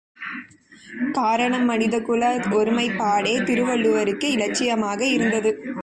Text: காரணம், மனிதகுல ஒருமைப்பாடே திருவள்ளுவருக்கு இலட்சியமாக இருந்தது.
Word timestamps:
காரணம், 1.11 1.65
மனிதகுல 1.65 2.37
ஒருமைப்பாடே 2.51 3.33
திருவள்ளுவருக்கு 3.43 4.31
இலட்சியமாக 4.31 5.05
இருந்தது. 5.05 5.51